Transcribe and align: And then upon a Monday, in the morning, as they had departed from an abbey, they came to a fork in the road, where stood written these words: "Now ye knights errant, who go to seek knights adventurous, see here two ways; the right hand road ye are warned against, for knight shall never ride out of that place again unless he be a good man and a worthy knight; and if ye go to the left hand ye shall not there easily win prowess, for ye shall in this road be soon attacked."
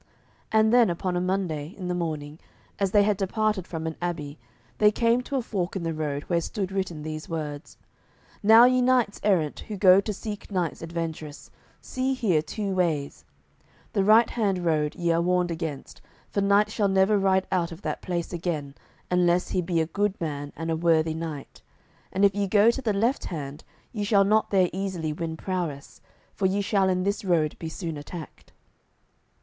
And 0.51 0.73
then 0.73 0.89
upon 0.89 1.15
a 1.15 1.21
Monday, 1.21 1.75
in 1.77 1.87
the 1.87 1.93
morning, 1.93 2.39
as 2.79 2.89
they 2.89 3.03
had 3.03 3.17
departed 3.17 3.67
from 3.67 3.85
an 3.85 3.95
abbey, 4.01 4.39
they 4.79 4.89
came 4.89 5.21
to 5.21 5.35
a 5.35 5.43
fork 5.43 5.75
in 5.75 5.83
the 5.83 5.93
road, 5.93 6.23
where 6.23 6.41
stood 6.41 6.71
written 6.71 7.03
these 7.03 7.29
words: 7.29 7.77
"Now 8.41 8.65
ye 8.65 8.81
knights 8.81 9.19
errant, 9.23 9.59
who 9.67 9.77
go 9.77 10.01
to 10.01 10.11
seek 10.11 10.49
knights 10.49 10.81
adventurous, 10.81 11.51
see 11.81 12.15
here 12.15 12.41
two 12.41 12.73
ways; 12.73 13.25
the 13.93 14.03
right 14.03 14.31
hand 14.31 14.65
road 14.65 14.95
ye 14.95 15.11
are 15.11 15.21
warned 15.21 15.51
against, 15.51 16.01
for 16.31 16.41
knight 16.41 16.71
shall 16.71 16.87
never 16.87 17.19
ride 17.19 17.45
out 17.51 17.71
of 17.71 17.83
that 17.83 18.01
place 18.01 18.33
again 18.33 18.73
unless 19.11 19.49
he 19.49 19.61
be 19.61 19.81
a 19.81 19.85
good 19.85 20.19
man 20.19 20.51
and 20.55 20.71
a 20.71 20.75
worthy 20.75 21.13
knight; 21.13 21.61
and 22.11 22.25
if 22.25 22.33
ye 22.33 22.47
go 22.47 22.71
to 22.71 22.81
the 22.81 22.91
left 22.91 23.25
hand 23.25 23.63
ye 23.93 24.03
shall 24.03 24.23
not 24.23 24.49
there 24.49 24.71
easily 24.73 25.13
win 25.13 25.37
prowess, 25.37 26.01
for 26.33 26.47
ye 26.47 26.59
shall 26.59 26.89
in 26.89 27.03
this 27.03 27.23
road 27.23 27.55
be 27.59 27.69
soon 27.69 27.97
attacked." 27.97 28.51